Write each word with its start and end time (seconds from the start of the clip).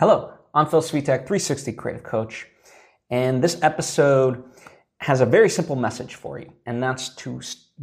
Hello, 0.00 0.32
I'm 0.54 0.66
Phil 0.66 0.80
Svitek, 0.80 1.26
360 1.26 1.72
Creative 1.72 2.04
Coach, 2.04 2.46
and 3.10 3.42
this 3.42 3.60
episode 3.62 4.44
has 4.98 5.20
a 5.20 5.26
very 5.26 5.50
simple 5.50 5.74
message 5.74 6.14
for 6.14 6.38
you, 6.38 6.52
and 6.66 6.80
that's 6.80 7.16
to 7.16 7.40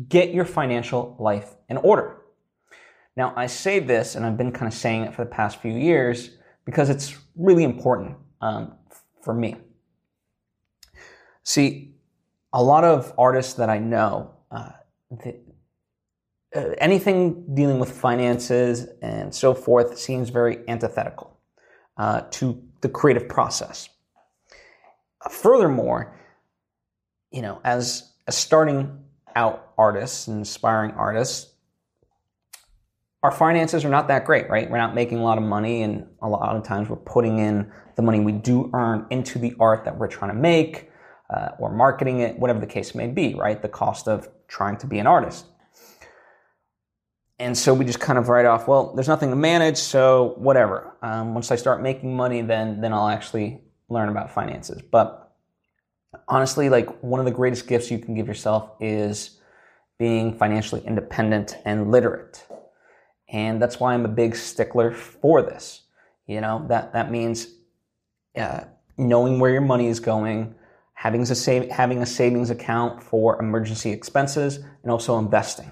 get 0.07 0.33
your 0.33 0.45
financial 0.45 1.17
life 1.19 1.55
in 1.67 1.75
order. 1.75 2.21
Now, 3.17 3.33
I 3.35 3.47
say 3.47 3.79
this, 3.79 4.15
and 4.15 4.25
I've 4.25 4.37
been 4.37 4.53
kind 4.53 4.71
of 4.71 4.73
saying 4.73 5.01
it 5.01 5.13
for 5.13 5.25
the 5.25 5.29
past 5.29 5.59
few 5.59 5.73
years 5.73 6.37
because 6.63 6.89
it's 6.89 7.17
really 7.35 7.65
important 7.65 8.15
um, 8.39 8.75
for 9.21 9.33
me. 9.33 9.57
See, 11.43 11.95
a 12.53 12.63
lot 12.63 12.85
of 12.85 13.11
artists 13.17 13.55
that 13.55 13.69
I 13.69 13.79
know, 13.79 14.31
uh, 14.51 14.69
the, 15.11 15.37
uh, 16.55 16.75
anything 16.77 17.53
dealing 17.53 17.77
with 17.77 17.91
finances 17.91 18.87
and 19.01 19.35
so 19.35 19.53
forth 19.53 19.97
seems 19.97 20.29
very 20.29 20.59
antithetical 20.69 21.35
uh, 21.97 22.21
to 22.31 22.61
the 22.81 22.89
creative 22.89 23.27
process. 23.27 23.89
Furthermore, 25.29 26.15
you 27.31 27.41
know, 27.41 27.59
as 27.63 28.11
starting 28.29 29.03
out 29.35 29.73
artists 29.77 30.27
and 30.27 30.41
aspiring 30.41 30.91
artists, 30.91 31.51
our 33.23 33.31
finances 33.31 33.83
are 33.83 33.89
not 33.89 34.07
that 34.09 34.23
great, 34.23 34.49
right? 34.49 34.69
We're 34.69 34.77
not 34.77 34.93
making 34.93 35.17
a 35.17 35.23
lot 35.23 35.39
of 35.39 35.43
money, 35.43 35.81
and 35.81 36.07
a 36.21 36.29
lot 36.29 36.55
of 36.55 36.63
times 36.63 36.89
we're 36.89 36.95
putting 36.97 37.39
in 37.39 37.71
the 37.95 38.03
money 38.03 38.19
we 38.19 38.33
do 38.33 38.69
earn 38.73 39.07
into 39.09 39.39
the 39.39 39.55
art 39.59 39.85
that 39.85 39.97
we're 39.97 40.07
trying 40.07 40.29
to 40.29 40.37
make 40.37 40.91
uh, 41.29 41.49
or 41.57 41.71
marketing 41.71 42.19
it, 42.19 42.37
whatever 42.37 42.59
the 42.59 42.67
case 42.67 42.93
may 42.93 43.07
be, 43.07 43.33
right? 43.33 43.61
The 43.61 43.69
cost 43.69 44.07
of 44.07 44.29
trying 44.47 44.77
to 44.77 44.87
be 44.87 44.99
an 44.99 45.07
artist. 45.07 45.45
And 47.37 47.57
so 47.57 47.73
we 47.73 47.83
just 47.83 47.99
kind 47.99 48.17
of 48.17 48.29
write 48.29 48.45
off, 48.45 48.67
well, 48.67 48.93
there's 48.93 49.09
nothing 49.09 49.29
to 49.29 49.35
manage, 49.35 49.77
so 49.77 50.35
whatever. 50.37 50.95
Um, 51.01 51.33
once 51.33 51.51
I 51.51 51.57
start 51.57 51.81
making 51.81 52.15
money, 52.15 52.41
then 52.41 52.79
then 52.81 52.93
I'll 52.93 53.09
actually 53.09 53.61
learn 53.89 54.09
about 54.09 54.31
finances. 54.31 54.81
But 54.81 55.33
honestly, 56.27 56.69
like 56.69 56.89
one 57.03 57.19
of 57.19 57.25
the 57.25 57.31
greatest 57.31 57.67
gifts 57.67 57.91
you 57.91 57.99
can 57.99 58.15
give 58.15 58.27
yourself 58.27 58.71
is 58.79 59.39
being 59.97 60.37
financially 60.37 60.81
independent 60.85 61.57
and 61.65 61.91
literate. 61.91 62.45
And 63.29 63.61
that's 63.61 63.79
why 63.79 63.93
I'm 63.93 64.05
a 64.05 64.09
big 64.09 64.35
stickler 64.35 64.91
for 64.91 65.41
this. 65.41 65.83
You 66.27 66.41
know, 66.41 66.65
that, 66.69 66.93
that 66.93 67.11
means 67.11 67.47
uh, 68.35 68.61
knowing 68.97 69.39
where 69.39 69.51
your 69.51 69.61
money 69.61 69.87
is 69.87 69.99
going, 69.99 70.55
having 70.93 71.21
a, 71.21 71.35
save, 71.35 71.69
having 71.69 72.01
a 72.01 72.05
savings 72.05 72.49
account 72.49 73.03
for 73.03 73.41
emergency 73.41 73.91
expenses, 73.91 74.59
and 74.83 74.91
also 74.91 75.17
investing. 75.17 75.71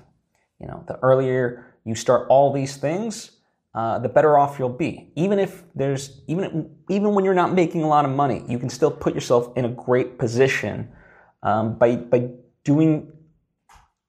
You 0.59 0.67
know, 0.67 0.83
the 0.87 0.97
earlier 0.99 1.73
you 1.85 1.95
start 1.95 2.27
all 2.29 2.53
these 2.53 2.77
things, 2.77 3.31
uh, 3.75 3.99
the 3.99 4.09
better 4.09 4.37
off 4.37 4.59
you'll 4.59 4.69
be. 4.69 5.11
Even 5.15 5.39
if 5.39 5.63
there's 5.75 6.21
even 6.27 6.75
even 6.89 7.13
when 7.13 7.25
you're 7.25 7.33
not 7.33 7.53
making 7.53 7.83
a 7.83 7.87
lot 7.87 8.05
of 8.05 8.11
money, 8.11 8.43
you 8.47 8.59
can 8.59 8.69
still 8.69 8.91
put 8.91 9.13
yourself 9.13 9.55
in 9.57 9.65
a 9.65 9.69
great 9.69 10.17
position 10.17 10.89
um, 11.41 11.77
by 11.77 11.95
by 11.95 12.29
doing 12.63 13.11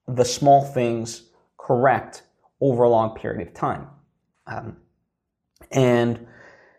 the 0.07 0.23
small 0.23 0.63
things 0.63 1.23
correct 1.57 2.23
over 2.61 2.83
a 2.83 2.89
long 2.89 3.15
period 3.15 3.47
of 3.47 3.53
time. 3.53 3.87
Um, 4.47 4.77
and 5.71 6.27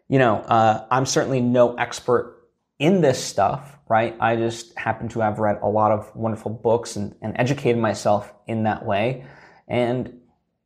you 0.08 0.18
know, 0.18 0.36
uh, 0.36 0.86
I'm 0.90 1.06
certainly 1.06 1.40
no 1.40 1.74
expert 1.74 2.48
in 2.78 3.00
this 3.00 3.22
stuff, 3.22 3.76
right? 3.88 4.16
I 4.20 4.36
just 4.36 4.78
happen 4.78 5.08
to 5.08 5.20
have 5.20 5.38
read 5.38 5.58
a 5.62 5.68
lot 5.68 5.90
of 5.90 6.14
wonderful 6.14 6.52
books 6.52 6.96
and, 6.96 7.14
and 7.22 7.34
educated 7.36 7.80
myself 7.80 8.32
in 8.46 8.64
that 8.64 8.84
way. 8.84 9.24
And, 9.68 10.20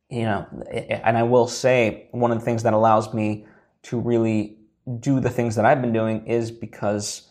you 0.09 0.23
know, 0.23 0.45
and 0.71 1.17
I 1.17 1.23
will 1.23 1.47
say 1.47 2.07
one 2.11 2.31
of 2.31 2.39
the 2.39 2.45
things 2.45 2.63
that 2.63 2.73
allows 2.73 3.13
me 3.13 3.45
to 3.83 3.99
really 3.99 4.57
do 4.99 5.19
the 5.19 5.29
things 5.29 5.55
that 5.55 5.65
I've 5.65 5.81
been 5.81 5.93
doing 5.93 6.25
is 6.27 6.51
because 6.51 7.29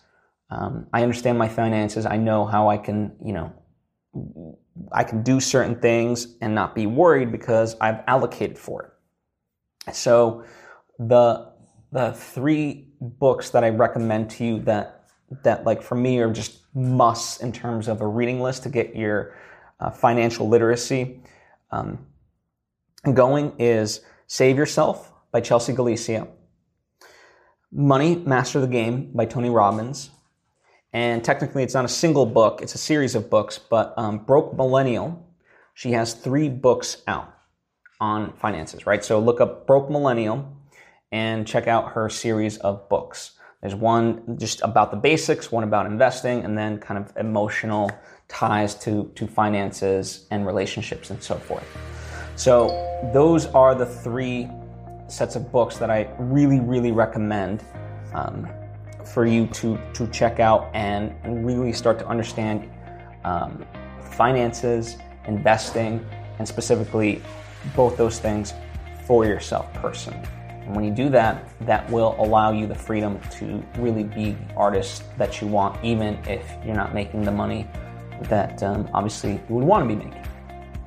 um, 0.50 0.86
I 0.92 1.02
understand 1.02 1.38
my 1.38 1.48
finances. 1.48 2.06
I 2.06 2.16
know 2.16 2.44
how 2.44 2.68
I 2.68 2.78
can, 2.78 3.12
you 3.24 3.32
know, 3.32 3.52
I 4.92 5.04
can 5.04 5.22
do 5.22 5.40
certain 5.40 5.78
things 5.80 6.36
and 6.40 6.54
not 6.54 6.74
be 6.74 6.86
worried 6.86 7.30
because 7.30 7.76
I've 7.80 8.02
allocated 8.06 8.58
for 8.58 8.82
it. 9.86 9.94
So 9.94 10.44
the 10.98 11.50
the 11.92 12.12
three 12.12 12.88
books 13.00 13.50
that 13.50 13.64
I 13.64 13.70
recommend 13.70 14.30
to 14.30 14.44
you 14.44 14.60
that 14.60 15.08
that 15.42 15.64
like 15.64 15.82
for 15.82 15.94
me 15.94 16.18
are 16.18 16.32
just 16.32 16.58
musts 16.74 17.40
in 17.40 17.52
terms 17.52 17.88
of 17.88 18.00
a 18.00 18.06
reading 18.06 18.40
list 18.40 18.62
to 18.64 18.68
get 18.68 18.94
your 18.94 19.34
uh, 19.80 19.90
financial 19.90 20.48
literacy 20.48 21.20
um, 21.70 22.06
going 23.14 23.52
is 23.58 24.00
Save 24.26 24.56
Yourself 24.56 25.12
by 25.32 25.40
Chelsea 25.40 25.72
Galicia, 25.72 26.28
Money 27.72 28.16
Master 28.16 28.60
the 28.60 28.66
Game 28.66 29.12
by 29.14 29.24
Tony 29.26 29.50
Robbins, 29.50 30.10
and 30.92 31.22
technically 31.22 31.62
it's 31.62 31.74
not 31.74 31.84
a 31.84 31.88
single 31.88 32.26
book, 32.26 32.60
it's 32.62 32.74
a 32.74 32.78
series 32.78 33.14
of 33.14 33.30
books, 33.30 33.58
but 33.58 33.94
um, 33.96 34.18
Broke 34.18 34.56
Millennial, 34.56 35.26
she 35.74 35.92
has 35.92 36.14
three 36.14 36.48
books 36.48 37.02
out 37.06 37.32
on 38.00 38.32
finances, 38.34 38.86
right? 38.86 39.04
So 39.04 39.20
look 39.20 39.40
up 39.40 39.66
Broke 39.66 39.90
Millennial 39.90 40.56
and 41.12 41.46
check 41.46 41.66
out 41.66 41.92
her 41.92 42.08
series 42.08 42.56
of 42.58 42.88
books. 42.88 43.32
There's 43.60 43.74
one 43.74 44.38
just 44.38 44.62
about 44.62 44.90
the 44.90 44.96
basics, 44.96 45.52
one 45.52 45.64
about 45.64 45.86
investing, 45.86 46.44
and 46.44 46.56
then 46.56 46.78
kind 46.78 46.98
of 46.98 47.14
emotional 47.16 47.90
ties 48.28 48.74
to, 48.76 49.10
to 49.16 49.26
finances 49.26 50.26
and 50.30 50.46
relationships 50.46 51.10
and 51.10 51.22
so 51.22 51.34
forth. 51.34 51.66
So, 52.36 52.68
those 53.12 53.46
are 53.46 53.74
the 53.74 53.84
three 53.84 54.48
sets 55.08 55.36
of 55.36 55.52
books 55.52 55.76
that 55.76 55.90
I 55.90 56.08
really, 56.18 56.60
really 56.60 56.92
recommend 56.92 57.62
um, 58.14 58.48
for 59.04 59.26
you 59.26 59.46
to, 59.48 59.78
to 59.94 60.06
check 60.06 60.40
out 60.40 60.70
and, 60.72 61.14
really 61.44 61.72
start 61.72 61.98
to 61.98 62.06
understand 62.06 62.70
um, 63.24 63.66
finances, 64.12 64.96
investing, 65.26 66.04
and 66.38 66.48
specifically 66.48 67.20
both 67.76 67.96
those 67.96 68.18
things 68.18 68.54
for 69.06 69.26
yourself 69.26 69.72
personally. 69.74 70.26
And 70.70 70.76
when 70.76 70.84
you 70.84 70.92
do 70.92 71.08
that, 71.08 71.48
that 71.62 71.90
will 71.90 72.14
allow 72.20 72.52
you 72.52 72.68
the 72.68 72.76
freedom 72.76 73.18
to 73.32 73.60
really 73.78 74.04
be 74.04 74.30
the 74.30 74.54
artist 74.54 75.02
that 75.18 75.40
you 75.40 75.48
want, 75.48 75.84
even 75.84 76.14
if 76.28 76.48
you're 76.64 76.76
not 76.76 76.94
making 76.94 77.24
the 77.24 77.32
money 77.32 77.66
that 78.28 78.62
um, 78.62 78.88
obviously 78.94 79.32
you 79.32 79.56
would 79.56 79.64
want 79.64 79.82
to 79.82 79.88
be 79.92 80.00
making. 80.00 80.24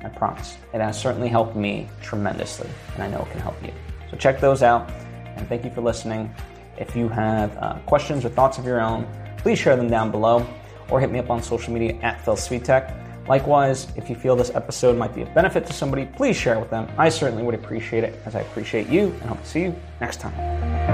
I 0.02 0.08
promise. 0.08 0.56
It 0.72 0.80
has 0.80 0.98
certainly 0.98 1.28
helped 1.28 1.54
me 1.54 1.86
tremendously, 2.00 2.70
and 2.94 3.02
I 3.02 3.08
know 3.08 3.20
it 3.20 3.30
can 3.30 3.40
help 3.40 3.62
you. 3.62 3.74
So 4.10 4.16
check 4.16 4.40
those 4.40 4.62
out, 4.62 4.90
and 5.36 5.46
thank 5.50 5.66
you 5.66 5.70
for 5.70 5.82
listening. 5.82 6.34
If 6.78 6.96
you 6.96 7.10
have 7.10 7.54
uh, 7.58 7.74
questions 7.84 8.24
or 8.24 8.30
thoughts 8.30 8.56
of 8.56 8.64
your 8.64 8.80
own, 8.80 9.06
please 9.36 9.58
share 9.58 9.76
them 9.76 9.90
down 9.90 10.10
below 10.10 10.46
or 10.88 10.98
hit 10.98 11.12
me 11.12 11.18
up 11.18 11.28
on 11.28 11.42
social 11.42 11.74
media 11.74 11.98
at 12.00 12.24
Phil 12.24 12.36
Svitek. 12.36 13.03
Likewise, 13.28 13.86
if 13.96 14.10
you 14.10 14.16
feel 14.16 14.36
this 14.36 14.50
episode 14.54 14.96
might 14.96 15.14
be 15.14 15.22
of 15.22 15.32
benefit 15.34 15.66
to 15.66 15.72
somebody, 15.72 16.04
please 16.04 16.36
share 16.36 16.54
it 16.56 16.60
with 16.60 16.70
them. 16.70 16.88
I 16.98 17.08
certainly 17.08 17.42
would 17.42 17.54
appreciate 17.54 18.04
it 18.04 18.20
as 18.26 18.34
I 18.34 18.40
appreciate 18.40 18.88
you 18.88 19.06
and 19.20 19.22
hope 19.22 19.40
to 19.42 19.48
see 19.48 19.62
you 19.62 19.74
next 20.00 20.20
time. 20.20 20.93